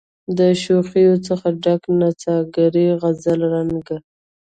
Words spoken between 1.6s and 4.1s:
ډکي نڅاګرې غزل رنګه